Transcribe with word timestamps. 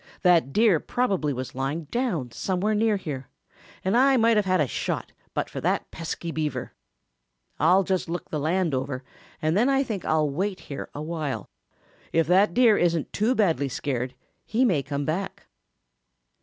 That 0.23 0.51
Deer 0.51 0.79
probably 0.79 1.31
was 1.31 1.53
lying 1.53 1.83
down 1.83 2.31
somewhere 2.31 2.73
near 2.73 2.97
here, 2.97 3.29
and 3.85 3.95
I 3.95 4.17
might 4.17 4.35
have 4.35 4.47
had 4.47 4.59
a 4.59 4.65
shot 4.65 5.11
but 5.35 5.47
for 5.47 5.61
that 5.61 5.91
pesky 5.91 6.31
Beaver. 6.31 6.73
I'll 7.59 7.83
just 7.83 8.09
look 8.09 8.31
the 8.31 8.39
land 8.39 8.73
over, 8.73 9.03
and 9.43 9.55
then 9.55 9.69
I 9.69 9.83
think 9.83 10.03
I'll 10.03 10.27
wait 10.27 10.61
here 10.61 10.89
awhile. 10.95 11.51
If 12.11 12.25
that 12.25 12.55
Deer 12.55 12.79
isn't 12.79 13.13
too 13.13 13.35
badly 13.35 13.69
scared, 13.69 14.15
he 14.43 14.65
may 14.65 14.81
come 14.81 15.05
back." 15.05 15.45